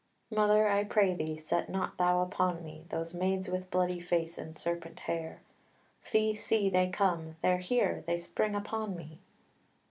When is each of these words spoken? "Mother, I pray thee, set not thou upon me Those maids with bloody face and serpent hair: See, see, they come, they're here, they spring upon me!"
"Mother, 0.31 0.67
I 0.67 0.83
pray 0.83 1.13
thee, 1.13 1.37
set 1.37 1.69
not 1.69 1.99
thou 1.99 2.23
upon 2.23 2.63
me 2.63 2.85
Those 2.89 3.13
maids 3.13 3.47
with 3.49 3.69
bloody 3.69 3.99
face 3.99 4.35
and 4.39 4.57
serpent 4.57 5.01
hair: 5.01 5.43
See, 5.99 6.33
see, 6.33 6.71
they 6.71 6.89
come, 6.89 7.35
they're 7.43 7.59
here, 7.59 8.03
they 8.07 8.17
spring 8.17 8.55
upon 8.55 8.95
me!" 8.95 9.19